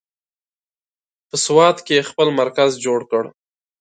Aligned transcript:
په 1.29 1.35
سوات 1.45 1.77
کې 1.85 1.93
یې 1.97 2.07
خپل 2.09 2.27
مرکز 2.39 2.71
جوړ 2.85 2.99
کړ. 3.11 3.23